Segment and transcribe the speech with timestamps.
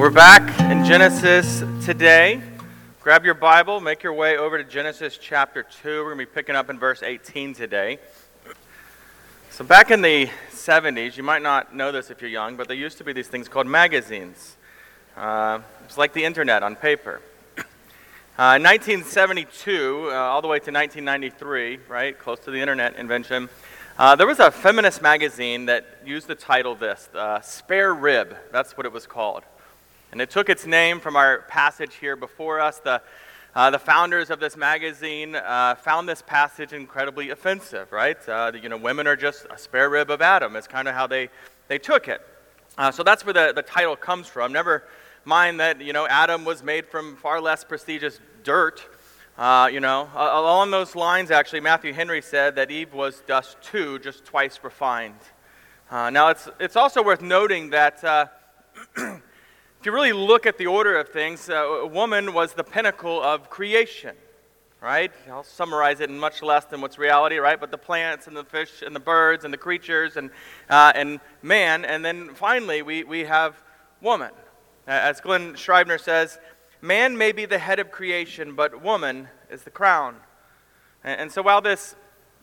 [0.00, 2.40] We're back in Genesis today.
[3.02, 5.88] Grab your Bible, make your way over to Genesis chapter 2.
[5.88, 7.98] We're going to be picking up in verse 18 today.
[9.50, 12.78] So, back in the 70s, you might not know this if you're young, but there
[12.78, 14.56] used to be these things called magazines.
[15.18, 17.20] Uh, it's like the internet on paper.
[17.58, 23.50] Uh, 1972, uh, all the way to 1993, right, close to the internet invention,
[23.98, 28.34] uh, there was a feminist magazine that used the title this, uh, Spare Rib.
[28.50, 29.42] That's what it was called.
[30.12, 32.78] And it took its name from our passage here before us.
[32.80, 33.00] The,
[33.54, 38.16] uh, the founders of this magazine uh, found this passage incredibly offensive, right?
[38.28, 41.06] Uh, you know, women are just a spare rib of Adam, is kind of how
[41.06, 41.30] they,
[41.68, 42.22] they took it.
[42.76, 44.52] Uh, so that's where the, the title comes from.
[44.52, 44.82] Never
[45.24, 48.82] mind that, you know, Adam was made from far less prestigious dirt.
[49.38, 54.00] Uh, you know, along those lines, actually, Matthew Henry said that Eve was dust too,
[54.00, 55.20] just twice refined.
[55.88, 58.02] Uh, now, it's, it's also worth noting that
[59.80, 63.48] If you really look at the order of things, uh, woman was the pinnacle of
[63.48, 64.14] creation,
[64.78, 65.10] right?
[65.26, 67.58] I'll summarize it in much less than what's reality, right?
[67.58, 70.32] But the plants and the fish and the birds and the creatures and,
[70.68, 71.86] uh, and man.
[71.86, 73.56] And then finally, we, we have
[74.02, 74.32] woman.
[74.86, 76.38] As Glen Scrivener says,
[76.82, 80.16] man may be the head of creation, but woman is the crown.
[81.02, 81.96] And, and so while this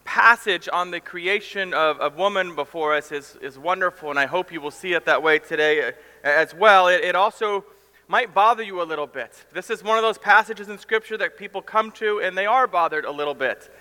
[0.05, 4.51] passage on the creation of, of woman before us is, is wonderful, and I hope
[4.51, 5.93] you will see it that way today
[6.27, 7.65] as well, it, it also
[8.07, 9.45] might bother you a little bit.
[9.53, 12.67] This is one of those passages in Scripture that people come to and they are
[12.67, 13.73] bothered a little bit.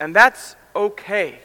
[0.00, 1.38] And that's okay.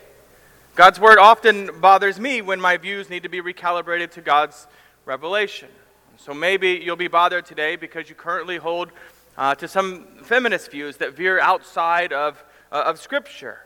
[0.75, 4.67] God's Word often bothers me when my views need to be recalibrated to God's
[5.05, 5.69] revelation.
[6.17, 8.91] So maybe you'll be bothered today because you currently hold
[9.37, 13.59] uh, to some feminist views that veer outside of, uh, of Scripture.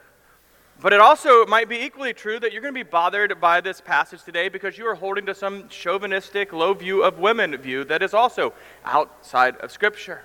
[0.82, 3.80] But it also might be equally true that you're going to be bothered by this
[3.80, 8.02] passage today because you are holding to some chauvinistic, low view of women view that
[8.02, 8.52] is also
[8.84, 10.24] outside of Scripture.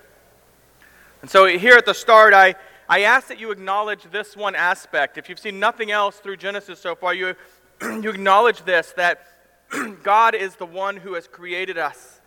[1.21, 2.55] And so here at the start, I,
[2.89, 5.19] I ask that you acknowledge this one aspect.
[5.19, 7.35] If you've seen nothing else through Genesis so far, you,
[7.83, 9.27] you acknowledge this that
[10.03, 12.23] God is the one who has created us.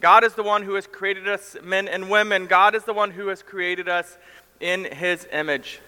[0.00, 2.46] God is the one who has created us, men and women.
[2.46, 4.16] God is the one who has created us
[4.60, 5.80] in his image.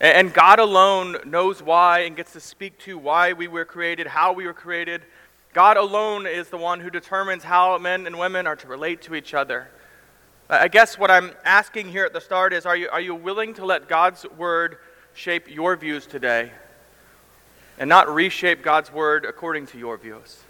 [0.00, 4.32] And God alone knows why and gets to speak to why we were created, how
[4.32, 5.02] we were created.
[5.54, 9.14] God alone is the one who determines how men and women are to relate to
[9.14, 9.68] each other.
[10.50, 13.54] I guess what I'm asking here at the start is are you, are you willing
[13.54, 14.76] to let God's word
[15.14, 16.52] shape your views today
[17.78, 20.40] and not reshape God's word according to your views?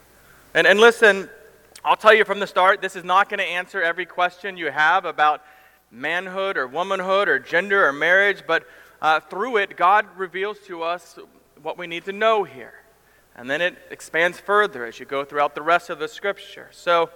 [0.55, 1.31] And, and listen,
[1.85, 4.73] I'll tell you from the start, this is not going to answer every question you
[4.73, 5.45] have about
[5.93, 8.67] manhood or womanhood or gender or marriage, but
[9.01, 11.19] uh, through it, God reveals to us
[11.63, 12.75] what we need to know here.
[13.35, 16.69] And then it expands further as you go throughout the rest of the scripture.
[16.73, 17.11] So,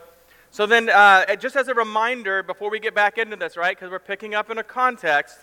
[0.50, 3.90] so then, uh, just as a reminder, before we get back into this, right, because
[3.90, 5.38] we're picking up in a context,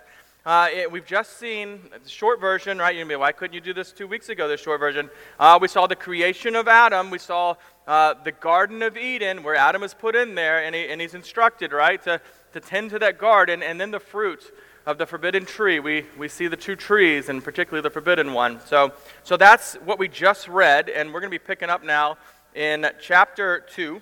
[0.45, 2.95] uh, it, we've just seen the short version, right?
[2.95, 5.09] You be, why couldn't you do this two weeks ago, the short version?
[5.39, 7.09] Uh, we saw the creation of Adam.
[7.09, 7.55] We saw
[7.87, 11.13] uh, the Garden of Eden, where Adam is put in there, and, he, and he's
[11.13, 12.19] instructed, right, to,
[12.51, 14.53] to tend to that garden, and then the fruit
[14.85, 15.79] of the forbidden tree.
[15.79, 18.59] We, we see the two trees, and particularly the forbidden one.
[18.65, 18.91] So,
[19.23, 22.17] so that's what we just read, and we're going to be picking up now
[22.55, 24.01] in chapter 2,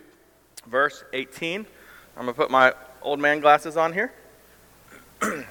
[0.66, 1.66] verse 18.
[2.18, 4.13] I'm going to put my old man glasses on here.
[5.22, 5.45] and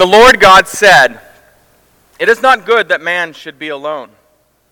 [0.00, 1.20] the Lord God said,
[2.20, 4.10] It is not good that man should be alone.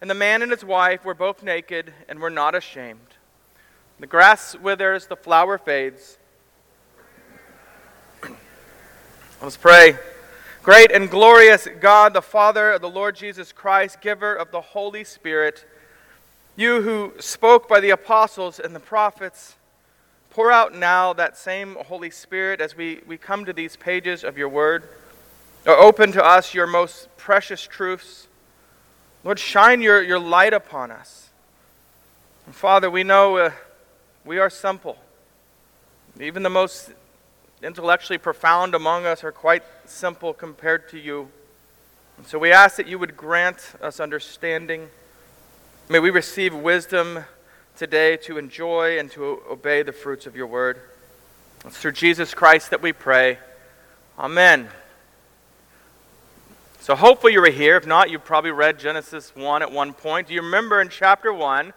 [0.00, 3.00] And the man and his wife were both naked and were not ashamed.
[3.98, 6.18] The grass withers, the flower fades
[9.42, 9.96] Let's pray.
[10.62, 15.02] Great and glorious God, the Father of the Lord Jesus Christ, giver of the Holy
[15.02, 15.66] Spirit,
[16.56, 19.56] you who spoke by the apostles and the prophets,
[20.30, 24.38] pour out now that same Holy Spirit as we, we come to these pages of
[24.38, 24.84] your word.
[25.66, 28.27] Or open to us your most precious truths.
[29.28, 31.28] Lord, shine your, your light upon us.
[32.46, 33.50] And Father, we know uh,
[34.24, 34.96] we are simple.
[36.18, 36.92] Even the most
[37.62, 41.28] intellectually profound among us are quite simple compared to you.
[42.16, 44.88] And so we ask that you would grant us understanding.
[45.90, 47.18] May we receive wisdom
[47.76, 50.80] today to enjoy and to obey the fruits of your word.
[51.66, 53.36] It's through Jesus Christ that we pray.
[54.18, 54.70] Amen.
[56.80, 57.76] So hopefully you were here.
[57.76, 60.28] If not, you probably read Genesis 1 at one point.
[60.28, 61.72] Do you remember in chapter 1,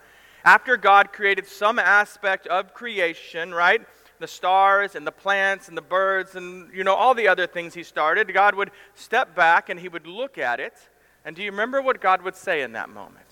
[0.46, 3.82] after God created some aspect of creation, right?
[4.20, 7.74] The stars and the plants and the birds and you know all the other things
[7.74, 10.74] he started, God would step back and he would look at it.
[11.26, 13.26] And do you remember what God would say in that moment?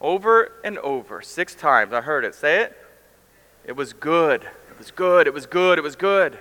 [0.00, 2.34] Over and over, six times I heard it.
[2.34, 2.76] Say it.
[3.64, 4.44] It was good.
[4.44, 5.26] It was good.
[5.26, 5.78] It was good.
[5.78, 6.38] It was good.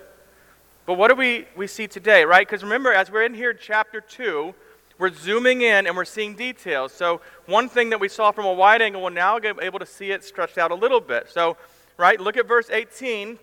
[0.85, 2.47] But what do we, we see today, right?
[2.47, 4.53] Because remember, as we're in here in chapter 2,
[4.97, 6.93] we're zooming in and we're seeing details.
[6.93, 10.11] So, one thing that we saw from a wide angle, we're now able to see
[10.11, 11.29] it stretched out a little bit.
[11.29, 11.57] So,
[11.97, 13.39] right, look at verse 18.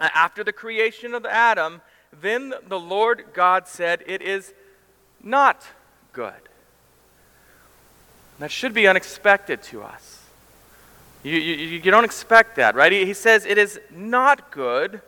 [0.00, 1.80] After the creation of Adam,
[2.20, 4.54] then the Lord God said, It is
[5.22, 5.64] not
[6.12, 6.32] good.
[8.38, 10.22] That should be unexpected to us.
[11.22, 12.90] You, you, you don't expect that, right?
[12.90, 15.00] He, he says, It is not good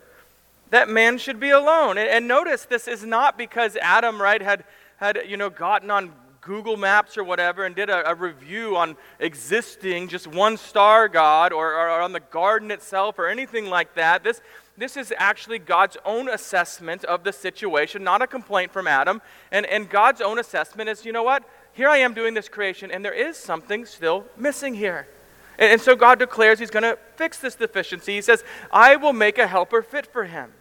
[0.71, 1.99] that man should be alone.
[1.99, 4.65] And, and notice this is not because Adam, right, had,
[4.97, 8.97] had you know, gotten on Google Maps or whatever and did a, a review on
[9.19, 14.23] existing just one star God or, or, on the garden itself or anything like that.
[14.23, 14.41] This,
[14.79, 19.21] this is actually God's own assessment of the situation, not a complaint from Adam.
[19.51, 21.43] And, and God's own assessment is you know what?
[21.73, 25.09] Here I am doing this creation, and there is something still missing here.
[25.59, 28.15] And, so God declares He's going to fix this deficiency.
[28.15, 30.53] He says, I will make a helper fit for him.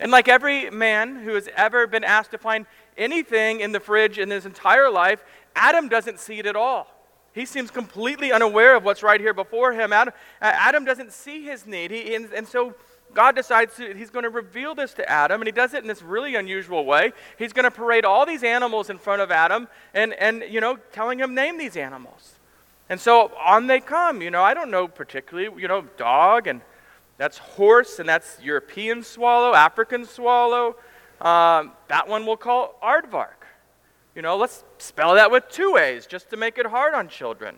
[0.00, 2.66] And like every man who has ever been asked to find
[2.96, 5.24] anything in the fridge in his entire life,
[5.54, 6.88] Adam doesn't see it at all.
[7.32, 9.92] He seems completely unaware of what's right here before him.
[9.92, 11.90] Adam, uh, Adam doesn't see his need.
[11.90, 12.74] He, and, and so
[13.12, 15.88] God decides to, he's going to reveal this to Adam, and he does it in
[15.88, 17.12] this really unusual way.
[17.38, 20.76] He's going to parade all these animals in front of Adam and, and, you know,
[20.92, 22.33] telling him, name these animals.
[22.88, 24.20] And so on they come.
[24.22, 26.60] You know, I don't know particularly, you know, dog, and
[27.16, 30.76] that's horse, and that's European swallow, African swallow.
[31.20, 33.44] Um, that one we'll call aardvark.
[34.14, 37.56] You know, let's spell that with two A's just to make it hard on children.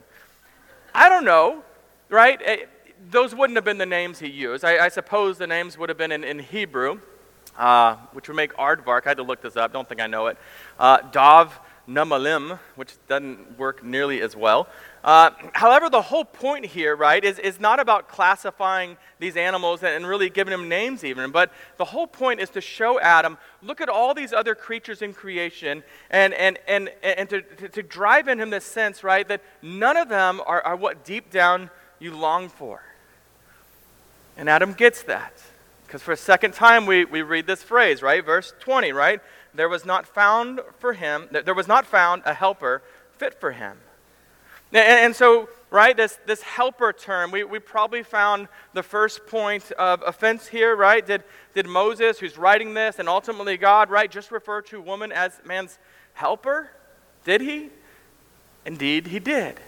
[0.95, 1.63] I don't know,
[2.09, 2.41] right?
[2.41, 2.65] It, eh,
[3.11, 4.65] those wouldn't have been the names he used.
[4.65, 6.99] I, I suppose the names would have been in, in Hebrew,
[7.59, 9.03] uh, which would make aardvark.
[9.05, 9.73] I had to look this up.
[9.73, 10.39] Don't think I know it.
[10.79, 14.69] Uh, Dav Namalim, which doesn't work nearly as well.
[15.05, 19.95] Uh, however, the whole point here, right, is, is not about classifying these animals and,
[19.95, 23.81] and really giving them names even, but the whole point is to show Adam, look
[23.81, 28.27] at all these other creatures in creation and, and, and, and to, to, to drive
[28.27, 32.15] in him this sense, right, that none of them are, are what deep down you
[32.15, 32.83] long for.
[34.37, 35.41] And Adam gets that.
[35.87, 38.25] Because for a second time we, we read this phrase, right?
[38.25, 39.21] Verse 20, right?
[39.57, 42.83] There was not found for him, there was not found a helper
[43.19, 43.79] fit for him.
[44.73, 50.03] And, so, right, this, this helper term, we, we probably found the first point of
[50.05, 51.07] offense here, right?
[51.07, 51.23] Did,
[51.55, 55.79] did Moses, who's writing this, and ultimately God, right, just refer to woman as man's
[56.15, 56.71] helper?
[57.25, 57.71] Did he?
[58.65, 59.61] Indeed, he did.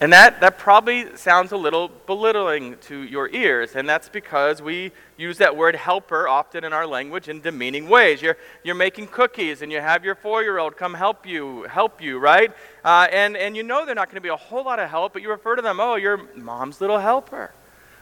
[0.00, 4.90] And that, that probably sounds a little belittling to your ears, and that's because we
[5.16, 8.20] use that word helper often in our language in demeaning ways.
[8.20, 12.02] You're, you're making cookies, and you have your four year old come help you, help
[12.02, 12.52] you, right?
[12.84, 15.12] Uh, and, and you know they're not going to be a whole lot of help,
[15.12, 17.52] but you refer to them, oh, you're mom's little helper.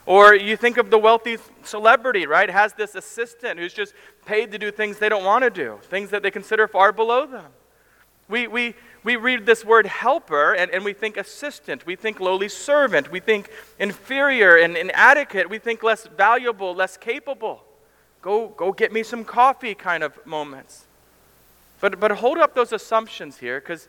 [0.07, 2.49] Or you think of the wealthy celebrity, right?
[2.49, 3.93] Has this assistant who's just
[4.25, 7.27] paid to do things they don't want to do, things that they consider far below
[7.27, 7.53] them.
[8.29, 11.85] We, we, we read this word helper and, and we think assistant.
[11.87, 13.11] We think lowly servant.
[13.11, 15.51] We think inferior and inadequate.
[15.51, 17.65] We think less valuable, less capable.
[18.21, 20.85] Go, go get me some coffee kind of moments.
[21.81, 23.89] But, but hold up those assumptions here because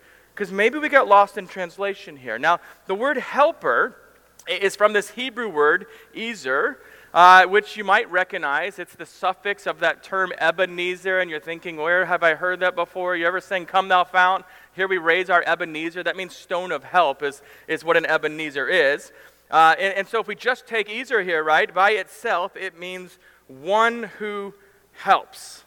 [0.52, 2.40] maybe we got lost in translation here.
[2.40, 3.96] Now, the word helper
[4.48, 6.80] is from this Hebrew word, ezer,
[7.14, 8.80] uh, which you might recognize.
[8.80, 12.76] It's the suffix of that term Ebenezer, and you're thinking, where have I heard that
[12.76, 13.16] before?
[13.16, 14.44] You ever sing, Come Thou Fount?
[14.76, 16.04] Here we raise our Ebenezer.
[16.04, 19.12] That means stone of help, is, is what an Ebenezer is.
[19.52, 23.20] Uh, and, and so if we just take Ezer here, right, by itself, it means
[23.48, 24.54] one who
[24.94, 25.64] helps.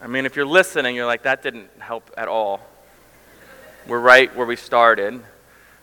[0.00, 2.60] I mean, if you're listening, you're like, that didn't help at all.
[3.86, 5.22] We're right where we started.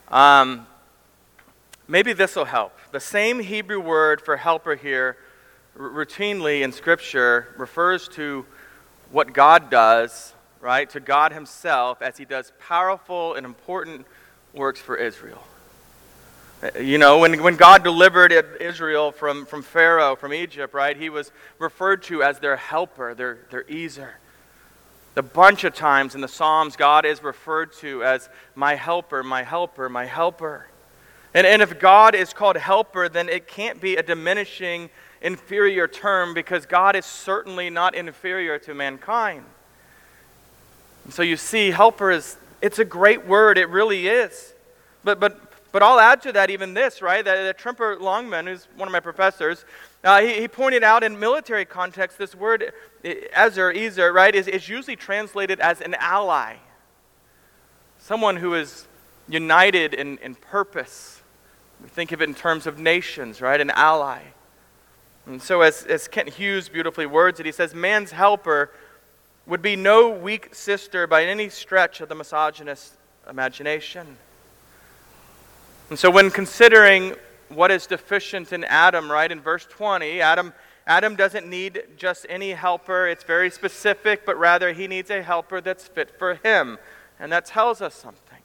[0.10, 0.68] Um,
[1.88, 2.78] maybe this will help.
[2.92, 5.18] The same Hebrew word for helper here,
[5.80, 8.46] r- routinely in Scripture, refers to
[9.12, 10.34] what God does,
[10.64, 10.90] right?
[10.92, 14.08] To God Himself as He does powerful and important
[14.54, 15.44] works for Israel.
[16.64, 21.10] Uh, you know, when, when God delivered Israel from, from Pharaoh, from Egypt, right, he
[21.10, 24.14] was referred to as their helper, their, their ezer.
[25.18, 29.44] A bunch of times in the Psalms, God is referred to as my helper, my
[29.44, 30.68] helper, my helper.
[31.34, 34.90] And, and if God is called helper, then it can't be a diminishing,
[35.22, 39.44] inferior term because God is certainly not inferior to mankind.
[41.04, 44.54] And so you see, helper is, it's a great word, it really is.
[45.04, 47.26] But, but but I'll add to that even this, right?
[47.26, 49.66] That, that Tremper Longman, who's one of my professors,
[50.04, 52.72] uh, he, he, pointed out in military context this word,
[53.04, 56.58] ezer, ezer, right, is, is usually translated as an ally.
[57.98, 58.88] Someone who is
[59.28, 61.24] united in, in purpose.
[61.82, 63.60] We think of it in terms of nations, right?
[63.60, 64.22] An ally.
[65.26, 68.70] And so, as, as Kent Hughes beautifully words it, he says, Man's helper
[69.46, 72.94] would be no weak sister by any stretch of the misogynist
[73.30, 74.18] imagination.
[75.90, 77.16] And so, when considering
[77.50, 80.54] what is deficient in Adam, right, in verse 20, Adam,
[80.88, 83.08] Adam doesn't need just any helper.
[83.08, 86.78] It's very specific, but rather he needs a helper that's fit for him.
[87.20, 88.42] And that tells us something,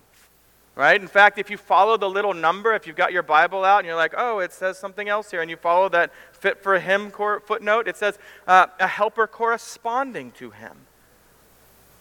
[0.75, 1.01] right?
[1.01, 3.87] In fact, if you follow the little number, if you've got your Bible out and
[3.87, 7.11] you're like, oh, it says something else here, and you follow that fit for him
[7.11, 10.77] footnote, it says uh, a helper corresponding to him.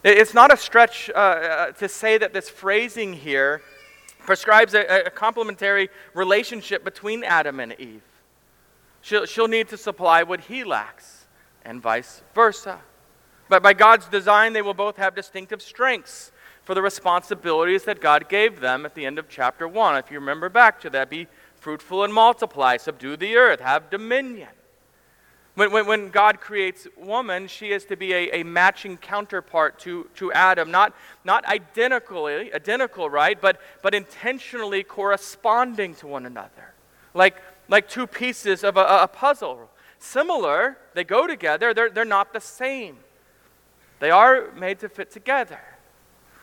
[0.04, 3.62] It's not a stretch uh, uh, to say that this phrasing here
[4.20, 8.02] prescribes a, a complementary relationship between Adam and Eve.
[9.00, 11.26] She'll, she'll need to supply what he lacks,
[11.64, 12.80] and vice versa.
[13.48, 16.30] But by God's design, they will both have distinctive strengths
[16.62, 19.96] for the responsibilities that God gave them at the end of chapter 1.
[19.96, 21.26] If you remember back to that, be
[21.56, 24.48] fruitful and multiply, subdue the earth, have dominion.
[25.58, 30.08] When, when, when, God creates woman, she is to be a, a matching counterpart to,
[30.14, 36.74] to Adam, not, not identically, identical, right, but, but intentionally corresponding to one another,
[37.12, 39.68] like, like two pieces of a, a puzzle.
[39.98, 42.98] Similar, they go together, they're, they're not the same.
[43.98, 45.58] They are made to fit together.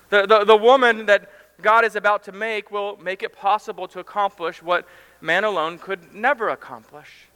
[0.10, 1.32] The, the, the woman that
[1.62, 4.86] God is about to make will make it possible to accomplish what
[5.22, 7.30] man alone could never accomplish.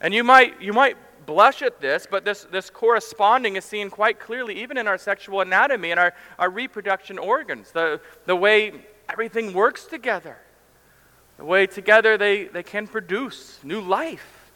[0.00, 4.20] And you might, you might blush at this, but this, this corresponding is seen quite
[4.20, 8.72] clearly even in our sexual anatomy and our, our reproduction organs, the, the way
[9.08, 10.36] everything works together,
[11.36, 14.50] the way together they, they can produce new life.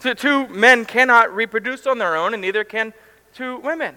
[0.00, 2.92] Two, two men cannot reproduce on their own, and neither can
[3.34, 3.96] two women.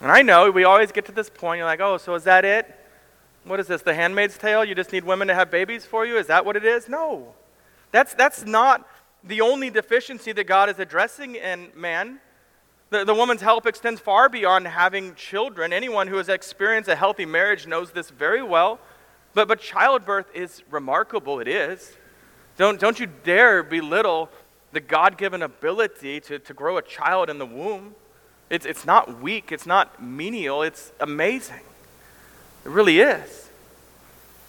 [0.00, 2.44] And I know we always get to this point, you're like, oh, so is that
[2.44, 2.72] it?
[3.44, 4.64] What is this, the handmaid's tale?
[4.64, 6.16] You just need women to have babies for you?
[6.16, 6.88] Is that what it is?
[6.88, 7.34] No.
[7.90, 8.88] That's, that's not
[9.26, 12.20] the only deficiency that God is addressing in man.
[12.90, 15.72] The, the woman's help extends far beyond having children.
[15.72, 18.78] Anyone who has experienced a healthy marriage knows this very well.
[19.32, 21.96] But, but childbirth is remarkable, it is.
[22.56, 24.30] Don't, don't you dare belittle
[24.72, 27.94] the God given ability to, to grow a child in the womb.
[28.50, 31.62] It's, it's not weak, it's not menial, it's amazing.
[32.64, 33.43] It really is.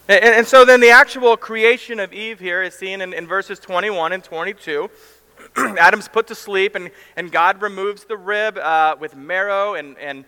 [0.08, 3.58] And, and, so then the actual creation of Eve here is seen in, in verses
[3.60, 4.90] 21 and 22.
[5.58, 10.24] Adam's put to sleep, and, and God removes the rib uh, with marrow and, and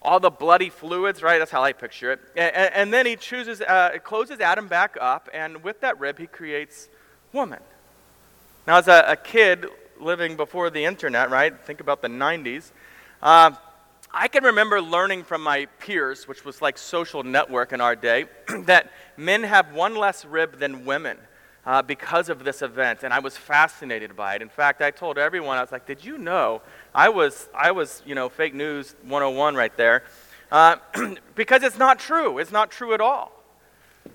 [0.00, 1.38] all the bloody fluids, right?
[1.38, 2.20] That's how I picture it.
[2.34, 6.26] And, and then he chooses, uh, closes Adam back up, and with that rib, he
[6.26, 6.88] creates
[7.34, 7.60] woman.
[8.66, 9.66] Now, as a, a kid
[10.00, 11.54] living before the internet, right?
[11.60, 12.70] Think about the 90s.
[13.22, 13.52] Uh,
[14.14, 18.26] I can remember learning from my peers, which was like social network in our day,
[18.64, 21.16] that men have one less rib than women
[21.64, 24.42] uh, because of this event, and I was fascinated by it.
[24.42, 26.60] In fact, I told everyone, I was like, "Did you know?"
[26.94, 30.02] I was, I was, you know, fake news 101 right there,
[30.50, 30.76] uh,
[31.34, 32.38] because it's not true.
[32.38, 33.32] It's not true at all.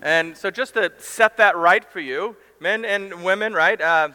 [0.03, 3.81] And so, just to set that right for you, men and women, right?
[3.81, 4.09] Uh,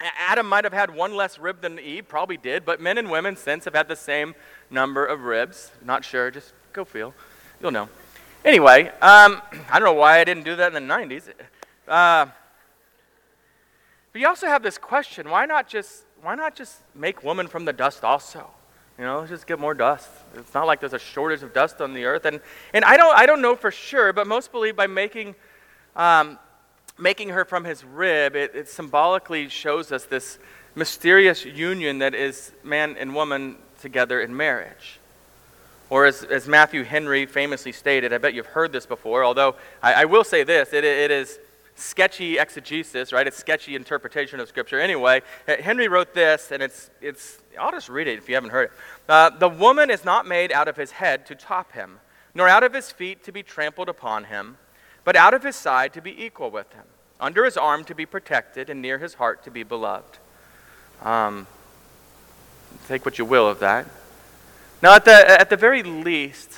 [0.00, 3.36] Adam might have had one less rib than Eve, probably did, but men and women
[3.36, 4.34] since have had the same
[4.70, 5.70] number of ribs.
[5.84, 7.14] Not sure, just go feel.
[7.60, 7.88] You'll know.
[8.44, 11.28] Anyway, um, I don't know why I didn't do that in the 90s.
[11.86, 12.26] Uh,
[14.12, 17.64] but you also have this question why not just, why not just make woman from
[17.64, 18.50] the dust also?
[18.98, 20.10] You know, just get more dust.
[20.34, 22.24] It's not like there's a shortage of dust on the earth.
[22.24, 22.40] And,
[22.74, 25.36] and I, don't, I don't know for sure, but most believe by making,
[25.94, 26.36] um,
[26.98, 30.40] making her from his rib, it, it symbolically shows us this
[30.74, 34.98] mysterious union that is man and woman together in marriage.
[35.90, 40.02] Or as, as Matthew Henry famously stated, I bet you've heard this before, although I,
[40.02, 41.38] I will say this it, it is
[41.78, 43.26] sketchy exegesis, right?
[43.26, 44.80] It's sketchy interpretation of Scripture.
[44.80, 48.64] Anyway, Henry wrote this, and it's, it's I'll just read it if you haven't heard
[48.64, 48.72] it.
[49.08, 52.00] Uh, the woman is not made out of his head to top him,
[52.34, 54.58] nor out of his feet to be trampled upon him,
[55.04, 56.84] but out of his side to be equal with him,
[57.18, 60.18] under his arm to be protected, and near his heart to be beloved.
[61.02, 61.46] Um,
[62.88, 63.86] take what you will of that.
[64.82, 66.52] Now, at the, at the very least,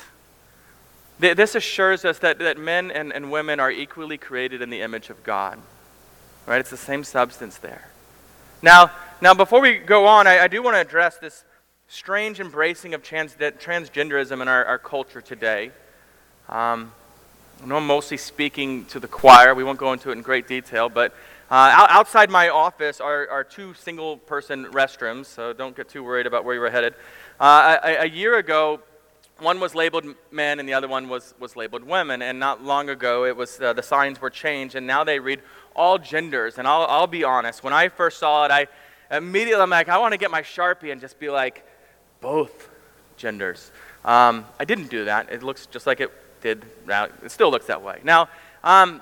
[1.19, 5.11] this assures us that, that men and, and women are equally created in the image
[5.11, 5.59] of God.
[6.47, 6.61] Right?
[6.61, 7.89] It's the same substance there.
[8.63, 11.45] Now, now before we go on, I, I do want to address this
[11.89, 15.73] strange embracing of trans, transgenderism in our, our culture today.
[16.49, 16.93] Um,
[17.63, 19.55] I know I'm mostly speaking to the choir.
[19.55, 21.15] We won't go into it in great detail, but
[21.51, 26.29] uh, outside my office are, are two single person restrooms, so don't get too worried
[26.29, 26.95] about where you were headed.
[27.41, 28.81] Uh, a, a, year ago,
[29.39, 32.23] one was labeled men and the other one was, was labeled women.
[32.23, 35.41] And not long ago, it was uh, the signs were changed, and now they read
[35.75, 36.57] all genders.
[36.57, 38.69] And I'll, I'll be honest, when I first saw it, I
[39.11, 41.67] immediately I'm like, I want to get my sharpie and just be like,
[42.21, 42.71] both
[43.17, 43.73] genders.
[44.05, 45.33] Um, I didn't do that.
[45.33, 46.65] It looks just like it did.
[46.87, 48.01] Now it still looks that way.
[48.05, 48.29] Now,
[48.63, 49.01] um,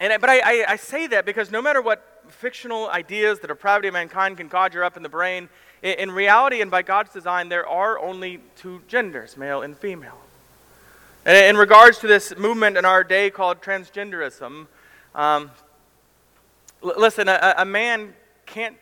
[0.00, 3.88] and but I, I, I say that because no matter what fictional ideas the depravity
[3.88, 5.48] of mankind can conjure up in the brain,
[5.82, 10.18] in reality and by God's design, there are only two genders, male and female.
[11.26, 14.66] And in regards to this movement in our day called transgenderism,
[15.14, 15.50] um,
[16.82, 18.76] l- listen, a, a, man can't,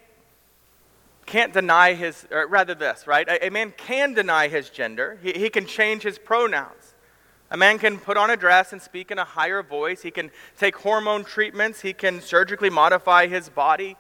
[1.27, 3.29] can't deny his, or rather this, right?
[3.29, 6.92] A, a man can deny his gender, he, he can change his pronouns.
[7.53, 10.01] A man can put on a dress and speak in a higher voice.
[10.01, 11.83] He can take hormone treatments.
[11.83, 13.99] He can surgically modify his body.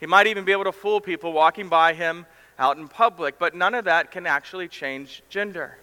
[0.00, 2.26] He might even be able to fool people walking by him
[2.58, 5.78] out in public, but none of that can actually change gender.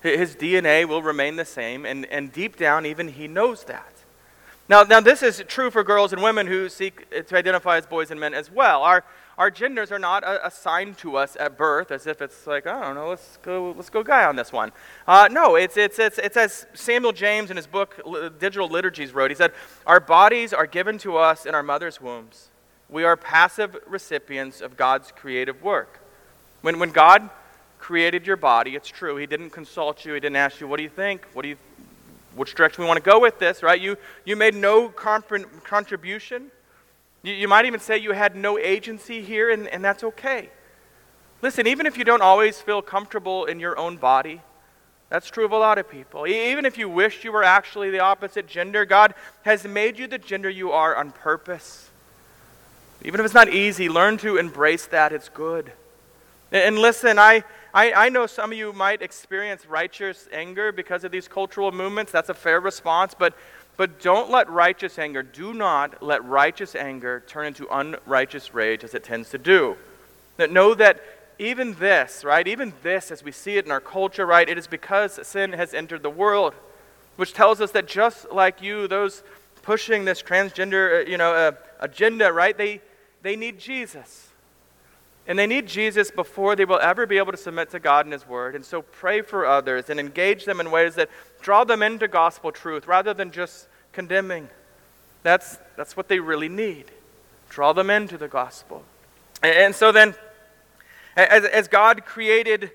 [0.00, 3.92] His DNA will remain the same, and, and deep down, even he knows that.
[4.68, 8.12] Now, now, this is true for girls and women who seek to identify as boys
[8.12, 8.82] and men as well.
[8.82, 9.02] Our,
[9.36, 12.94] our genders are not assigned to us at birth as if it's like, I don't
[12.94, 14.70] know, let's go, let's go guy on this one.
[15.08, 18.00] Uh, no, it's, it's, it's, it's as Samuel James in his book,
[18.38, 19.30] Digital Liturgies, wrote.
[19.30, 19.52] He said,
[19.86, 22.48] Our bodies are given to us in our mother's wombs.
[22.88, 26.00] We are passive recipients of God's creative work.
[26.62, 27.28] When, when God
[27.78, 30.84] created your body, it's true, He didn't consult you, He didn't ask you, what do
[30.84, 31.26] you think?
[31.32, 31.56] What do you,
[32.36, 33.80] which direction we want to go with this, right?
[33.80, 36.52] You, you made no contribution.
[37.24, 40.50] You, you might even say you had no agency here, and, and that's okay.
[41.42, 44.40] Listen, even if you don't always feel comfortable in your own body,
[45.08, 46.26] that's true of a lot of people.
[46.26, 50.18] Even if you wish you were actually the opposite gender, God has made you the
[50.18, 51.90] gender you are on purpose.
[53.02, 55.12] Even if it's not easy, learn to embrace that.
[55.12, 55.72] It's good.
[56.50, 61.10] And listen, I, I, I, know some of you might experience righteous anger because of
[61.10, 62.12] these cultural movements.
[62.12, 63.14] That's a fair response.
[63.18, 63.34] But,
[63.76, 68.94] but don't let righteous anger, do not let righteous anger turn into unrighteous rage as
[68.94, 69.76] it tends to do.
[70.36, 71.02] That know that
[71.40, 74.68] even this, right, even this, as we see it in our culture, right, it is
[74.68, 76.54] because sin has entered the world,
[77.16, 79.24] which tells us that just like you, those
[79.62, 82.80] pushing this transgender, uh, you know, uh, agenda, right, they,
[83.22, 84.28] they need Jesus.
[85.26, 88.12] And they need Jesus before they will ever be able to submit to God and
[88.12, 88.54] His Word.
[88.54, 91.08] And so pray for others and engage them in ways that
[91.40, 94.48] draw them into gospel truth rather than just condemning.
[95.22, 96.86] That's, that's what they really need.
[97.48, 98.84] Draw them into the gospel.
[99.42, 100.14] And, and so then,
[101.16, 102.70] as, as God created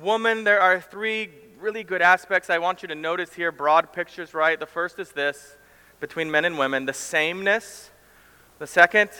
[0.00, 1.28] woman, there are three
[1.60, 4.58] really good aspects I want you to notice here, broad pictures, right?
[4.58, 5.56] The first is this
[6.00, 7.90] between men and women the sameness.
[8.58, 9.10] The second,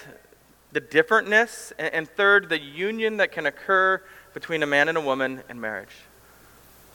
[0.72, 4.02] the differentness, and third, the union that can occur
[4.34, 5.94] between a man and a woman in marriage.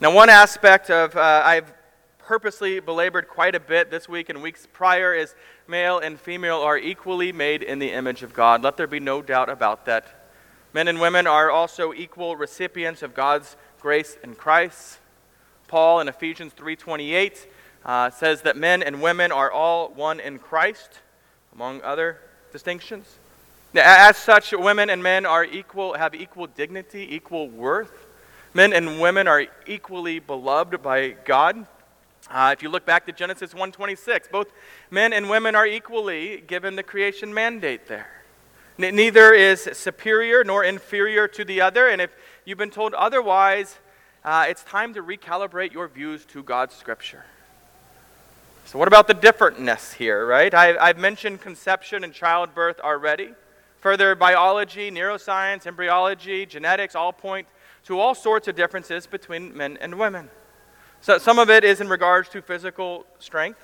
[0.00, 1.72] Now, one aspect of uh, I've
[2.18, 5.34] purposely belabored quite a bit this week and weeks prior is
[5.68, 8.62] male and female are equally made in the image of God.
[8.62, 10.28] Let there be no doubt about that.
[10.72, 14.98] Men and women are also equal recipients of God's grace in Christ.
[15.68, 17.46] Paul in Ephesians 3:28
[17.84, 21.00] uh, says that men and women are all one in Christ,
[21.54, 22.18] among other
[22.52, 23.18] distinctions.
[23.76, 28.06] As such, women and men are equal, have equal dignity, equal worth.
[28.54, 31.66] Men and women are equally beloved by God.
[32.30, 34.50] Uh, if you look back to Genesis 1:26, both
[34.90, 38.22] men and women are equally given the creation mandate there.
[38.78, 42.10] N- neither is superior nor inferior to the other, and if
[42.44, 43.78] you've been told otherwise,
[44.24, 47.24] uh, it's time to recalibrate your views to God's Scripture.
[48.64, 50.52] So, what about the differentness here, right?
[50.52, 53.34] I, I've mentioned conception and childbirth already.
[53.80, 57.46] Further, biology, neuroscience, embryology, genetics all point
[57.84, 60.28] to all sorts of differences between men and women.
[61.00, 63.60] So some of it is in regards to physical strength.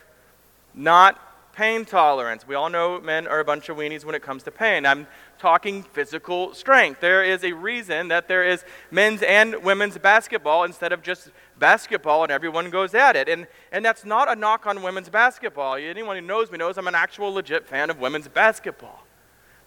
[0.74, 1.18] Not
[1.54, 2.46] pain tolerance.
[2.46, 4.86] We all know men are a bunch of weenies when it comes to pain.
[4.86, 5.06] I'm
[5.38, 7.00] talking physical strength.
[7.00, 12.22] There is a reason that there is men's and women's basketball instead of just basketball
[12.22, 13.28] and everyone goes at it.
[13.28, 15.74] And, and that's not a knock on women's basketball.
[15.74, 19.04] Anyone who knows me knows I'm an actual legit fan of women's basketball.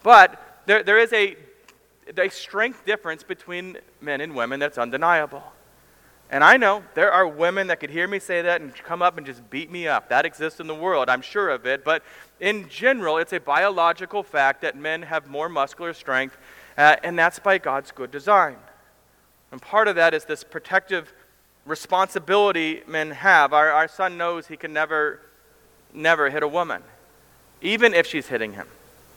[0.05, 1.35] But there, there is a,
[2.15, 5.41] a strength difference between men and women that's undeniable.
[6.29, 9.17] And I know there are women that could hear me say that and come up
[9.17, 10.09] and just beat me up.
[10.09, 11.83] That exists in the world, I'm sure of it.
[11.83, 12.03] But
[12.39, 16.37] in general, it's a biological fact that men have more muscular strength,
[16.77, 18.57] uh, and that's by God's good design.
[19.51, 21.11] And part of that is this protective
[21.65, 23.53] responsibility men have.
[23.53, 25.21] Our, our son knows he can never,
[25.95, 26.83] never hit a woman,
[27.59, 28.67] even if she's hitting him.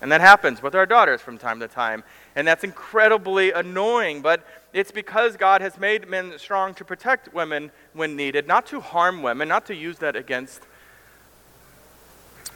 [0.01, 2.05] And that happens with our daughters from time to time.
[2.37, 7.71] And that's incredibly annoying, but it's because God has made men strong to protect women
[7.95, 10.63] when needed, not to harm women, not to use that against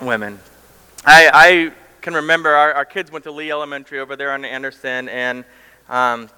[0.00, 0.38] women.
[1.04, 5.08] I, I can remember our, our kids went to Lee Elementary over there on Anderson,
[5.08, 5.44] and
[5.88, 6.28] um,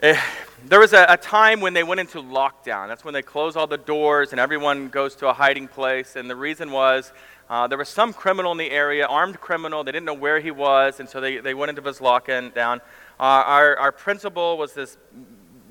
[0.00, 2.88] there was a, a, time when they went into lockdown.
[2.88, 6.16] That's when they close all the doors and everyone goes to a hiding place.
[6.16, 7.12] And the reason was
[7.48, 9.84] uh, there was some criminal in the area, armed criminal.
[9.84, 12.78] They didn't know where he was, and so they, they went into this lockdown.
[13.18, 14.98] Uh, our, our principal was this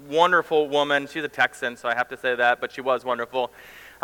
[0.08, 1.06] wonderful woman.
[1.06, 3.52] She's a Texan, so I have to say that, but she was wonderful.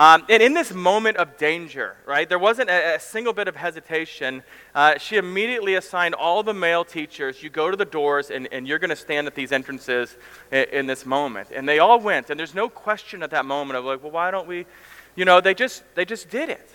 [0.02, 3.56] Um, and in this moment of danger, right, there wasn't a, a single bit of
[3.56, 4.42] hesitation.
[4.74, 8.68] Uh, she immediately assigned all the male teachers, you go to the doors and, and
[8.68, 10.18] you're going to stand at these entrances
[10.52, 11.50] in, in, this moment.
[11.54, 14.32] And they all went, and there's no question at that moment of like, well, why
[14.32, 14.66] don't we,
[15.16, 16.68] you know, they just, they just did it.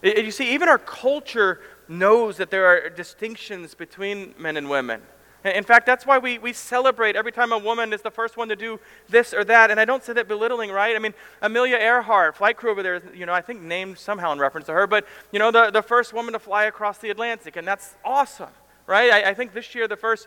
[0.00, 5.02] it you see, even our culture knows that there are distinctions between men and women.
[5.44, 8.48] In fact, that's why we, we celebrate every time a woman is the first one
[8.48, 9.70] to do this or that.
[9.70, 10.96] And I don't say that belittling, right?
[10.96, 14.40] I mean, Amelia Earhart, flight crew over there, you know, I think named somehow in
[14.40, 17.54] reference to her, but, you know, the, the first woman to fly across the Atlantic,
[17.54, 18.50] and that's awesome,
[18.88, 19.12] right?
[19.12, 20.26] I, I think this year the first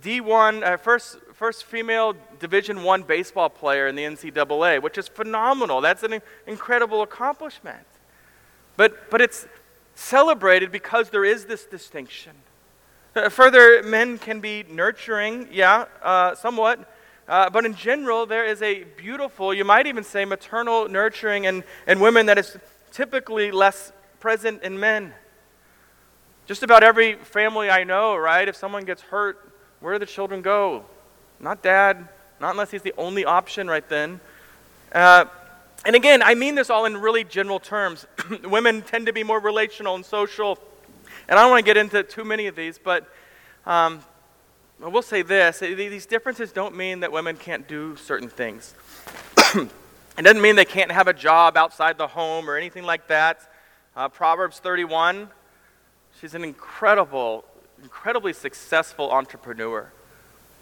[0.00, 5.80] D1, uh, first, first female Division One baseball player in the NCAA, which is phenomenal.
[5.80, 7.86] That's an incredible accomplishment.
[8.76, 9.46] But, but it's
[9.96, 12.32] celebrated because there is this distinction.
[13.14, 16.90] Uh, further, men can be nurturing, yeah, uh, somewhat.
[17.28, 21.62] Uh, but in general, there is a beautiful, you might even say maternal nurturing in,
[21.86, 22.56] in women that is
[22.90, 25.12] typically less present in men.
[26.46, 28.48] Just about every family I know, right?
[28.48, 30.86] If someone gets hurt, where do the children go?
[31.38, 32.08] Not dad,
[32.40, 34.20] not unless he's the only option right then.
[34.90, 35.26] Uh,
[35.84, 38.06] and again, I mean this all in really general terms.
[38.44, 40.58] Women tend to be more relational and social
[41.28, 43.08] and I don't want to get into too many of these, but
[43.66, 44.00] um,
[44.82, 48.74] I will say this these differences don't mean that women can't do certain things.
[49.54, 49.68] it
[50.22, 53.40] doesn't mean they can't have a job outside the home or anything like that.
[53.94, 55.28] Uh, Proverbs 31,
[56.20, 57.44] she's an incredible,
[57.82, 59.92] incredibly successful entrepreneur.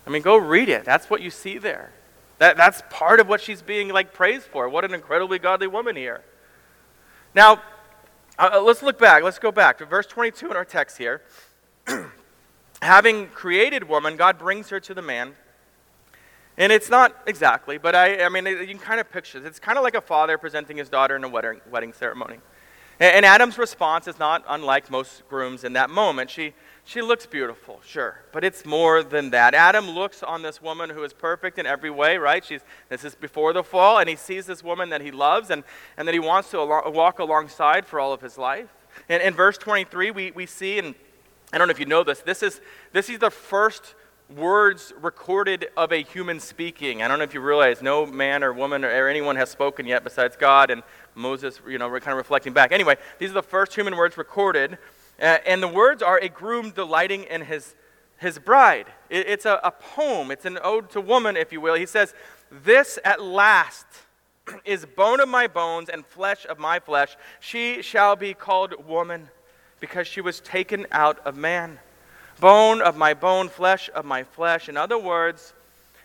[0.06, 0.84] I mean, go read it.
[0.84, 1.92] That's what you see there.
[2.38, 4.68] That, that's part of what she's being like praised for.
[4.68, 6.22] What an incredibly godly woman here.
[7.34, 7.62] Now,
[8.40, 9.22] uh, uh, let's look back.
[9.22, 11.20] Let's go back to verse 22 in our text here.
[12.82, 15.34] Having created woman, God brings her to the man.
[16.56, 19.44] And it's not exactly, but I, I mean, you can kind of picture it.
[19.44, 22.38] It's kind of like a father presenting his daughter in a wedding, wedding ceremony.
[22.98, 26.30] And, and Adam's response is not unlike most grooms in that moment.
[26.30, 26.54] She,
[26.90, 29.54] she looks beautiful, sure, but it's more than that.
[29.54, 32.44] Adam looks on this woman who is perfect in every way, right?
[32.44, 35.62] She's, this is before the fall, and he sees this woman that he loves and,
[35.96, 38.66] and that he wants to al- walk alongside for all of his life.
[39.08, 40.96] And in verse 23, we, we see, and
[41.52, 42.60] I don't know if you know this, this is,
[42.92, 43.94] this is the first
[44.28, 47.02] words recorded of a human speaking.
[47.02, 50.02] I don't know if you realize no man or woman or anyone has spoken yet
[50.02, 50.82] besides God and
[51.14, 52.72] Moses, you know, we're kind of reflecting back.
[52.72, 54.76] Anyway, these are the first human words recorded.
[55.20, 57.74] Uh, and the words are a groom delighting in his,
[58.18, 58.86] his bride.
[59.10, 61.74] It, it's a, a poem, it's an ode to woman, if you will.
[61.74, 62.14] He says,
[62.50, 63.86] This at last
[64.64, 67.16] is bone of my bones and flesh of my flesh.
[67.38, 69.28] She shall be called woman
[69.78, 71.78] because she was taken out of man.
[72.38, 74.68] Bone of my bone, flesh of my flesh.
[74.68, 75.52] In other words,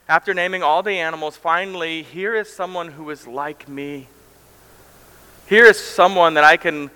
[0.07, 4.07] after naming all the animals, finally, here is someone who is like me.
[5.47, 6.91] Here is someone that I can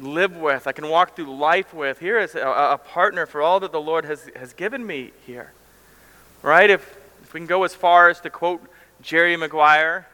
[0.00, 1.98] live with, I can walk through life with.
[2.00, 5.52] Here is a, a partner for all that the Lord has, has given me here.
[6.42, 6.68] Right?
[6.68, 8.62] If, if we can go as far as to quote
[9.00, 10.06] Jerry Maguire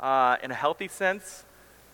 [0.00, 1.44] uh, in a healthy sense,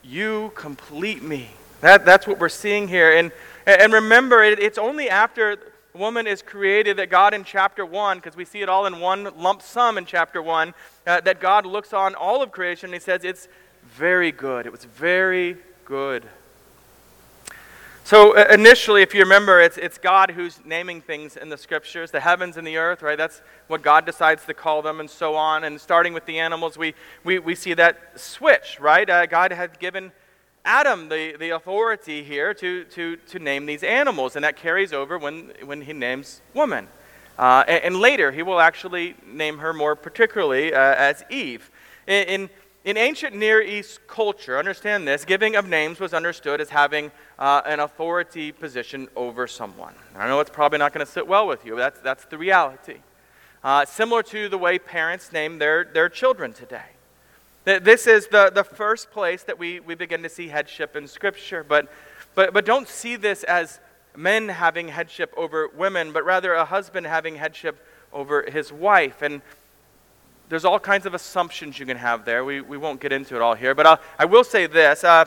[0.02, 1.50] you complete me.
[1.80, 3.16] That, that's what we're seeing here.
[3.16, 3.32] And,
[3.66, 5.58] and remember, it, it's only after
[5.94, 9.28] woman is created that God in chapter 1, because we see it all in one
[9.36, 10.74] lump sum in chapter 1,
[11.06, 13.48] uh, that God looks on all of creation and he says, It's
[13.84, 14.66] very good.
[14.66, 16.26] It was very good.
[18.10, 22.10] So uh, initially, if you remember, it's, it's God who's naming things in the scriptures,
[22.10, 23.16] the heavens and the earth, right?
[23.16, 25.62] That's what God decides to call them and so on.
[25.62, 29.08] And starting with the animals, we, we, we see that switch, right?
[29.08, 30.10] Uh, God had given
[30.64, 35.16] Adam the, the authority here to, to, to name these animals, and that carries over
[35.16, 36.88] when, when he names woman.
[37.38, 41.70] Uh, and, and, later, he will actually name her more particularly uh, as Eve.
[42.08, 42.50] In, in
[42.84, 47.60] in ancient Near East culture, understand this, giving of names was understood as having uh,
[47.66, 49.94] an authority position over someone.
[50.16, 52.38] I know it's probably not going to sit well with you, but that's, that's the
[52.38, 52.98] reality.
[53.62, 56.86] Uh, similar to the way parents name their, their children today.
[57.64, 61.62] This is the, the first place that we, we begin to see headship in Scripture,
[61.62, 61.92] but,
[62.34, 63.80] but, but don't see this as
[64.16, 69.20] men having headship over women, but rather a husband having headship over his wife.
[69.20, 69.42] And
[70.50, 72.44] there's all kinds of assumptions you can have there.
[72.44, 75.04] We, we won't get into it all here, but I'll, I will say this.
[75.04, 75.24] Uh,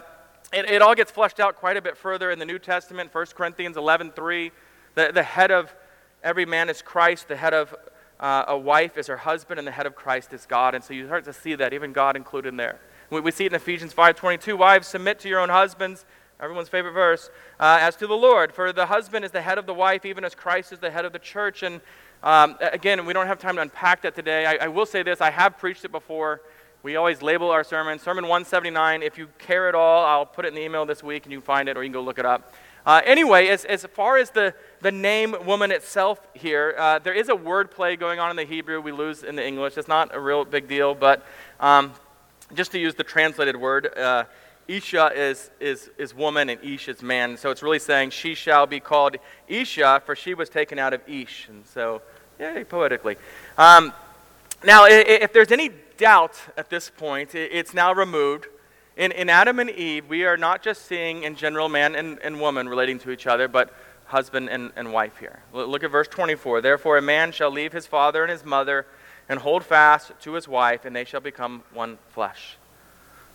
[0.51, 3.25] it, it, all gets fleshed out quite a bit further in the New Testament, 1
[3.33, 4.51] Corinthians 11.3.
[4.95, 5.73] The, the head of
[6.23, 7.29] every man is Christ.
[7.29, 7.73] The head of
[8.19, 10.75] uh, a wife is her husband, and the head of Christ is God.
[10.75, 12.81] And so you start to see that, even God included in there.
[13.09, 14.57] We, we see it in Ephesians 5.22.
[14.57, 16.05] Wives, submit to your own husbands
[16.43, 18.53] everyone's favorite verse, uh, as to the Lord.
[18.53, 21.05] For the husband is the head of the wife, even as Christ is the head
[21.05, 21.63] of the church.
[21.63, 21.79] And
[22.23, 24.45] um, again, we don't have time to unpack that today.
[24.45, 26.41] I, I will say this I have preached it before.
[26.81, 27.99] We always label our sermon.
[27.99, 29.03] Sermon 179.
[29.03, 31.39] If you care at all, I'll put it in the email this week and you
[31.39, 32.53] can find it or you can go look it up.
[32.85, 37.29] Uh, anyway, as, as far as the, the name woman itself here, uh, there is
[37.29, 39.77] a word play going on in the Hebrew we lose in the English.
[39.77, 41.25] It's not a real big deal, but
[41.61, 41.93] um,
[42.53, 44.25] just to use the translated word, uh,
[44.67, 47.37] Isha is, is, is woman and Ish is man.
[47.37, 51.01] So it's really saying she shall be called Isha, for she was taken out of
[51.07, 51.47] Ish.
[51.47, 52.01] And so
[52.43, 53.15] Yay, poetically.
[53.57, 53.93] Um,
[54.65, 58.47] now, if there's any doubt at this point, it's now removed.
[58.97, 62.41] In, in Adam and Eve, we are not just seeing in general man and, and
[62.41, 63.73] woman relating to each other, but
[64.07, 65.39] husband and, and wife here.
[65.53, 66.59] Look at verse 24.
[66.59, 68.87] Therefore, a man shall leave his father and his mother
[69.29, 72.57] and hold fast to his wife, and they shall become one flesh.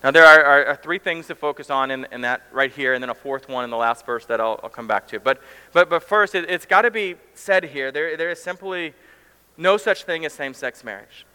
[0.02, 3.02] Now, there are, are, three things to focus on in, in, that right here, and
[3.02, 5.18] then a fourth one in the last verse that I'll, I'll come back to.
[5.18, 5.40] But,
[5.72, 8.94] but, but first, it, has got to be said here there, there is simply
[9.56, 11.26] no such thing as same sex marriage.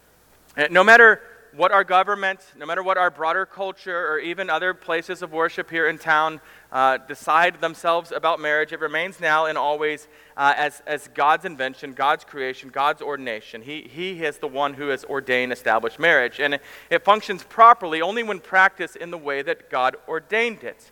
[0.55, 1.21] Uh, no matter
[1.55, 5.69] what our government, no matter what our broader culture, or even other places of worship
[5.69, 10.81] here in town uh, decide themselves about marriage, it remains now and always uh, as,
[10.87, 13.61] as God's invention, God's creation, God's ordination.
[13.61, 16.39] He, he is the one who has ordained, established marriage.
[16.39, 20.91] And it functions properly only when practiced in the way that God ordained it,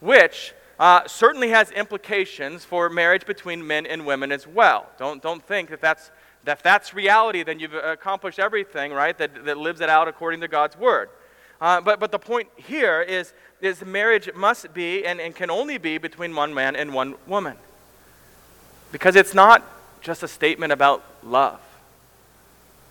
[0.00, 4.90] which uh, certainly has implications for marriage between men and women as well.
[4.98, 6.10] Don't, don't think that that's
[6.44, 9.16] that if that's reality, then you've accomplished everything, right?
[9.18, 11.08] That, that lives it out according to God's word.
[11.60, 15.78] Uh, but, but the point here is, is marriage must be and, and can only
[15.78, 17.56] be between one man and one woman.
[18.90, 19.62] Because it's not
[20.00, 21.60] just a statement about love.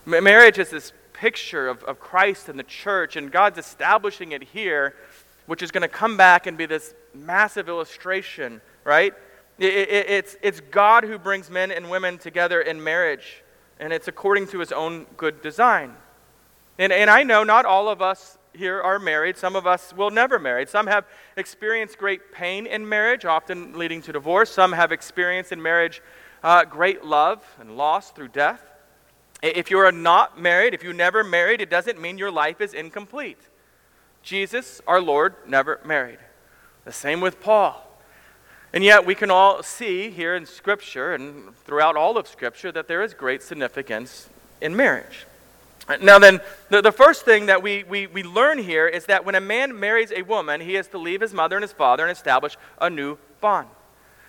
[0.06, 4.42] M- marriage is this picture of, of Christ and the church, and God's establishing it
[4.42, 4.96] here,
[5.46, 9.12] which is going to come back and be this massive illustration, right?
[9.62, 13.42] It, it, it's, it's God who brings men and women together in marriage
[13.82, 15.94] and it's according to his own good design.
[16.78, 19.36] And, and I know not all of us here are married.
[19.36, 20.66] Some of us will never marry.
[20.66, 21.04] Some have
[21.36, 24.50] experienced great pain in marriage, often leading to divorce.
[24.50, 26.00] Some have experienced in marriage
[26.44, 28.62] uh, great love and loss through death.
[29.42, 32.74] If you are not married, if you never married, it doesn't mean your life is
[32.74, 33.40] incomplete.
[34.22, 36.18] Jesus, our Lord, never married.
[36.84, 37.91] The same with Paul.
[38.74, 42.88] And yet, we can all see here in Scripture and throughout all of Scripture that
[42.88, 44.30] there is great significance
[44.62, 45.26] in marriage.
[46.00, 49.34] Now, then, the, the first thing that we, we, we learn here is that when
[49.34, 52.12] a man marries a woman, he is to leave his mother and his father and
[52.12, 53.68] establish a new bond.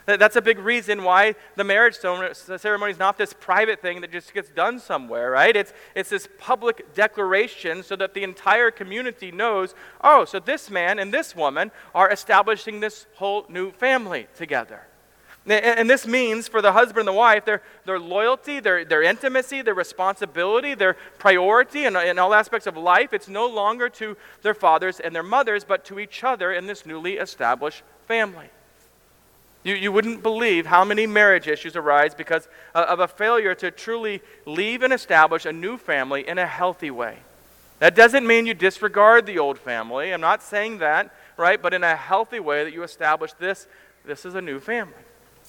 [0.06, 4.34] That's a big reason why the marriage ceremony is not this private thing that just
[4.34, 5.56] gets done somewhere, right?
[5.56, 11.00] It's, it's this public declaration so that the entire community knows oh, so this man
[11.00, 14.82] and this woman are establishing this whole new family together.
[15.46, 19.62] And this means for the husband and the wife, their, their loyalty, their, their intimacy,
[19.62, 24.54] their responsibility, their priority in, in all aspects of life, it's no longer to their
[24.54, 28.50] fathers and their mothers, but to each other in this newly established family.
[29.64, 34.22] You, you wouldn't believe how many marriage issues arise because of a failure to truly
[34.46, 37.20] leave and establish a new family in a healthy way.
[37.80, 40.14] That doesn't mean you disregard the old family.
[40.14, 41.62] I'm not saying that, right?
[41.62, 43.68] But in a healthy way that you establish this,
[44.06, 44.94] this is a new family.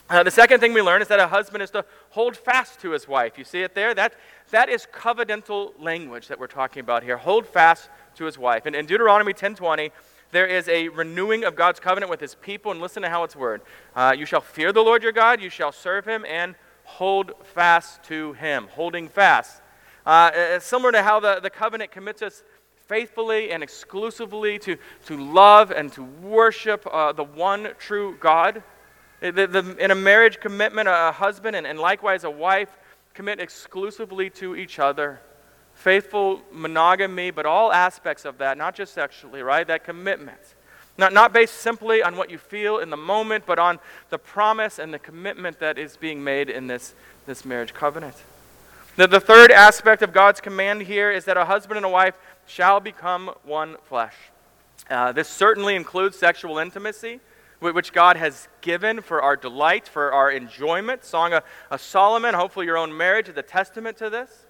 [0.08, 2.90] Uh, the second thing we learn is that a husband is to hold fast to
[2.90, 3.38] his wife.
[3.38, 3.94] You see it there?
[3.94, 4.14] That,
[4.50, 7.16] that is covenantal language that we're talking about here.
[7.16, 8.66] Hold fast to his wife.
[8.66, 9.90] And in Deuteronomy 10.20,
[10.34, 12.72] there is a renewing of God's covenant with his people.
[12.72, 15.50] And listen to how it's worded uh, You shall fear the Lord your God, you
[15.50, 18.68] shall serve him, and hold fast to him.
[18.70, 19.62] Holding fast.
[20.04, 22.42] Uh, similar to how the, the covenant commits us
[22.86, 28.62] faithfully and exclusively to, to love and to worship uh, the one true God.
[29.20, 32.76] The, the, in a marriage commitment, a husband and, and likewise a wife
[33.14, 35.20] commit exclusively to each other.
[35.74, 39.66] Faithful monogamy, but all aspects of that, not just sexually, right?
[39.66, 40.40] That commitment.
[40.96, 44.78] Not, not based simply on what you feel in the moment, but on the promise
[44.78, 46.94] and the commitment that is being made in this,
[47.26, 48.14] this marriage covenant.
[48.96, 52.16] The, the third aspect of God's command here is that a husband and a wife
[52.46, 54.14] shall become one flesh.
[54.88, 57.18] Uh, this certainly includes sexual intimacy,
[57.58, 61.04] which God has given for our delight, for our enjoyment.
[61.04, 64.43] Song of, of Solomon, hopefully your own marriage is a testament to this.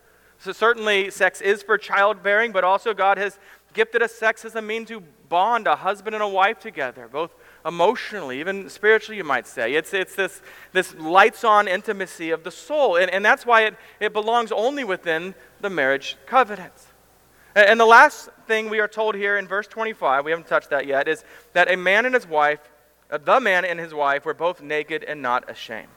[0.44, 3.38] So, certainly, sex is for childbearing, but also God has
[3.72, 7.34] gifted us sex as a means to bond a husband and a wife together, both
[7.64, 9.72] emotionally, even spiritually, you might say.
[9.72, 13.74] It's, it's this, this lights on intimacy of the soul, and, and that's why it,
[14.00, 16.74] it belongs only within the marriage covenant.
[17.54, 20.86] And the last thing we are told here in verse 25, we haven't touched that
[20.86, 22.60] yet, is that a man and his wife,
[23.10, 25.88] uh, the man and his wife, were both naked and not ashamed.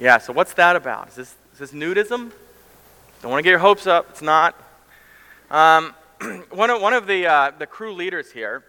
[0.00, 1.10] Yeah, so what's that about?
[1.10, 2.32] Is this, is this nudism?
[3.20, 4.10] Don't want to get your hopes up.
[4.10, 4.54] It's not.
[5.50, 5.92] Um,
[6.50, 8.62] one, of, one of the, uh, the crew leaders here,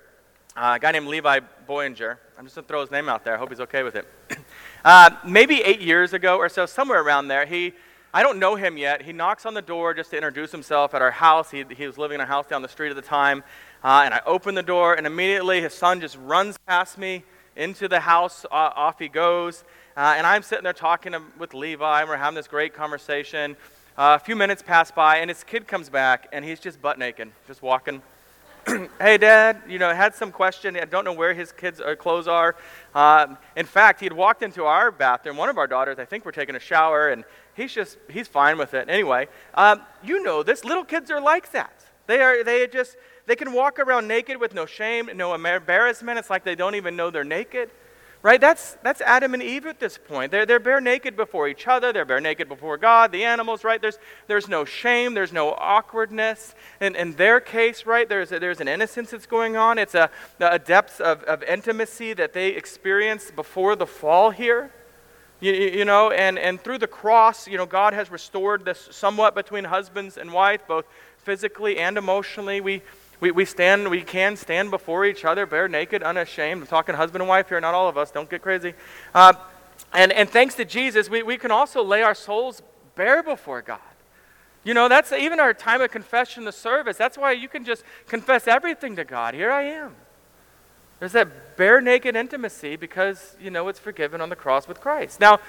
[0.57, 3.35] uh, a guy named Levi Boyinger, I'm just going to throw his name out there.
[3.35, 4.07] I hope he's okay with it.
[4.85, 7.73] Uh, maybe eight years ago or so, somewhere around there, he
[8.13, 9.01] I don't know him yet.
[9.01, 11.51] He knocks on the door just to introduce himself at our house.
[11.51, 13.43] He, he was living in a house down the street at the time.
[13.83, 17.23] Uh, and I open the door, and immediately his son just runs past me
[17.55, 18.45] into the house.
[18.45, 19.65] Uh, off he goes.
[19.95, 23.57] Uh, and I'm sitting there talking to, with Levi, and we're having this great conversation.
[24.01, 27.33] A few minutes pass by, and his kid comes back, and he's just butt naked,
[27.47, 28.01] just walking.
[28.97, 30.77] hey, Dad, you know, had some question.
[30.77, 32.55] I don't know where his kids' uh, clothes are.
[32.95, 35.35] Uh, in fact, he had walked into our bathroom.
[35.35, 38.57] One of our daughters, I think, were taking a shower, and he's just, he's fine
[38.57, 38.87] with it.
[38.87, 40.63] Anyway, um, you know this.
[40.63, 41.83] Little kids are like that.
[42.07, 46.17] They are, they just, they can walk around naked with no shame, no embarrassment.
[46.17, 47.69] It's like they don't even know they're naked.
[48.21, 48.41] Right?
[48.41, 50.31] That's, that's Adam and Eve at this point.
[50.31, 51.93] They're, they're bare naked before each other.
[51.93, 53.81] They're bare naked before God, the animals, right?
[53.81, 55.13] There's, there's no shame.
[55.13, 56.53] There's no awkwardness.
[56.81, 59.77] In, in their case, right, there's, a, there's an innocence that's going on.
[59.77, 60.09] It's a,
[60.41, 64.73] a depth of, of intimacy that they experienced before the fall here.
[65.39, 69.33] You, you, know, and, and through the cross, you know, God has restored this somewhat
[69.33, 70.83] between husbands and wife, both
[71.19, 72.59] physically and emotionally.
[72.59, 72.81] We,
[73.19, 76.61] we, we stand, we can stand before each other, bare naked, unashamed.
[76.61, 78.11] I'm talking husband and wife here, not all of us.
[78.11, 78.73] Don't get crazy.
[79.13, 79.33] Uh,
[79.93, 82.61] and, and thanks to Jesus, we, we can also lay our souls
[82.95, 83.79] bare before God.
[84.63, 86.97] You know, that's even our time of confession, the service.
[86.97, 89.33] That's why you can just confess everything to God.
[89.33, 89.95] Here I am.
[90.99, 95.19] There's that bare naked intimacy because, you know, it's forgiven on the cross with Christ.
[95.19, 95.39] Now,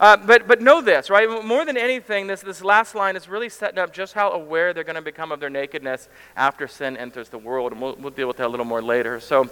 [0.00, 1.28] uh, but, but know this, right?
[1.44, 4.82] More than anything, this, this last line is really setting up just how aware they're
[4.82, 7.70] going to become of their nakedness after sin enters the world.
[7.70, 9.20] And we'll, we'll deal with that a little more later.
[9.20, 9.42] So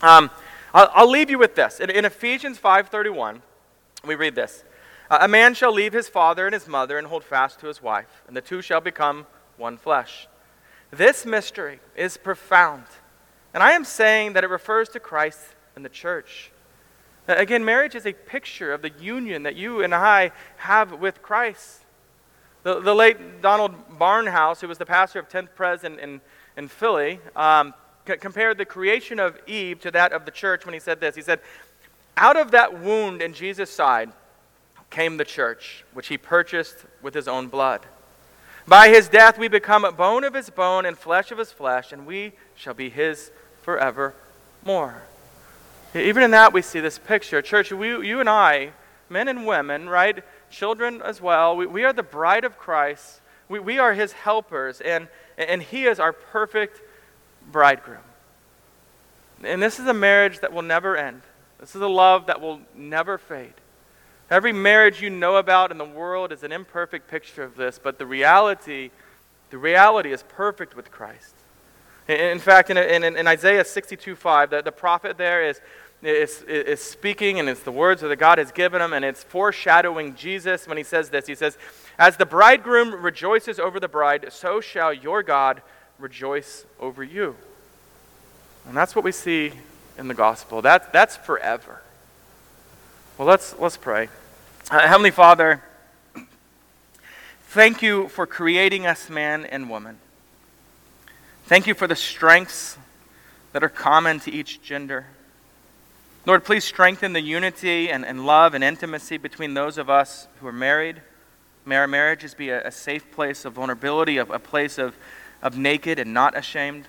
[0.00, 0.30] um,
[0.72, 1.80] I'll, I'll, leave you with this.
[1.80, 3.42] In, in Ephesians 5.31,
[4.06, 4.64] we read this.
[5.10, 8.22] A man shall leave his father and his mother and hold fast to his wife,
[8.26, 10.28] and the two shall become one flesh.
[10.90, 12.84] This mystery is profound
[13.54, 15.40] and I am saying that it refers to Christ
[15.74, 16.52] and the church.
[17.28, 21.82] Again, marriage is a picture of the union that you and I have with Christ.
[22.62, 26.22] The, the late Donald Barnhouse, who was the pastor of 10th Pres in, in,
[26.56, 27.74] in Philly, um,
[28.06, 31.14] c- compared the creation of Eve to that of the church when he said this.
[31.14, 31.40] He said,
[32.16, 34.10] Out of that wound in Jesus' side
[34.90, 37.82] came the church, which he purchased with his own blood.
[38.66, 42.06] By his death we become bone of his bone and flesh of his flesh, and
[42.06, 43.30] we shall be his
[43.62, 45.02] forevermore.
[45.94, 47.40] Even in that, we see this picture.
[47.40, 48.72] Church, we, you and I,
[49.08, 50.22] men and women, right?
[50.50, 53.20] Children as well, we, we are the bride of Christ.
[53.48, 55.08] We, we are his helpers, and,
[55.38, 56.82] and he is our perfect
[57.50, 58.02] bridegroom.
[59.42, 61.22] And this is a marriage that will never end.
[61.58, 63.54] This is a love that will never fade.
[64.30, 67.98] Every marriage you know about in the world is an imperfect picture of this, but
[67.98, 68.90] the reality,
[69.50, 71.34] the reality is perfect with Christ.
[72.08, 75.60] In fact, in, in, in Isaiah 62 5, the, the prophet there is,
[76.02, 80.14] is, is speaking, and it's the words that God has given him, and it's foreshadowing
[80.14, 81.26] Jesus when he says this.
[81.26, 81.58] He says,
[81.98, 85.60] As the bridegroom rejoices over the bride, so shall your God
[85.98, 87.36] rejoice over you.
[88.66, 89.52] And that's what we see
[89.98, 90.62] in the gospel.
[90.62, 91.82] That, that's forever.
[93.18, 94.08] Well, let's, let's pray.
[94.70, 95.62] Uh, Heavenly Father,
[97.48, 99.98] thank you for creating us man and woman.
[101.48, 102.76] Thank you for the strengths
[103.52, 105.06] that are common to each gender.
[106.26, 110.46] Lord, please strengthen the unity and, and love and intimacy between those of us who
[110.46, 111.00] are married.
[111.64, 114.94] May our marriages be a, a safe place of vulnerability, a, a place of,
[115.40, 116.84] of naked and not ashamed.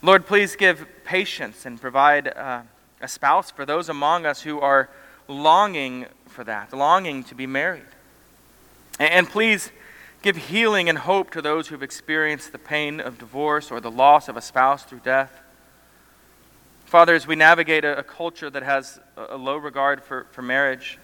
[0.00, 2.62] Lord, please give patience and provide uh,
[3.00, 4.90] a spouse for those among us who are
[5.26, 7.82] longing for that, longing to be married.
[9.00, 9.72] And, and please
[10.22, 13.90] give healing and hope to those who have experienced the pain of divorce or the
[13.90, 15.40] loss of a spouse through death.
[16.84, 20.42] Father, as we navigate a, a culture that has a, a, low regard for, for
[20.42, 20.98] marriage,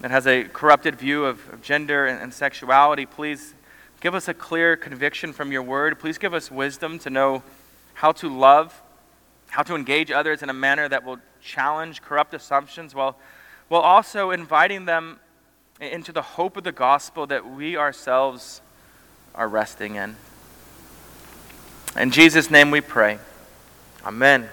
[0.00, 3.54] that has a corrupted view of, of gender and, and sexuality, please
[4.00, 5.98] give us a clear conviction from your word.
[5.98, 7.42] Please give us wisdom to know
[7.94, 8.80] how to love,
[9.48, 13.16] how to engage others in a manner that will challenge corrupt assumptions while,
[13.68, 15.18] while also inviting them
[15.80, 18.60] into the hope of the gospel that we ourselves
[19.34, 20.16] are resting in.
[21.96, 23.18] In Jesus' name we pray.
[24.04, 24.48] Amen.